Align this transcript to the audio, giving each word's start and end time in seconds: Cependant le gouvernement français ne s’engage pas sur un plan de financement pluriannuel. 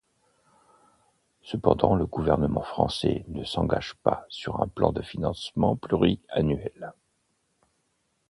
Cependant 1.43 1.93
le 1.93 2.07
gouvernement 2.07 2.63
français 2.63 3.23
ne 3.27 3.43
s’engage 3.43 3.93
pas 4.01 4.25
sur 4.29 4.59
un 4.59 4.67
plan 4.67 4.91
de 4.91 5.03
financement 5.03 5.75
pluriannuel. 5.75 6.93